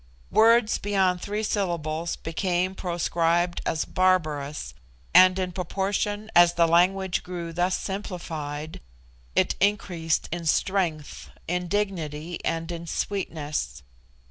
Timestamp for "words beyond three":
0.31-1.43